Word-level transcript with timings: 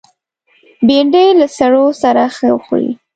بېنډۍ 0.85 1.27
له 1.39 1.47
سړو 1.57 1.85
سره 2.01 2.23
ښه 2.35 2.49
خوري 2.65 2.91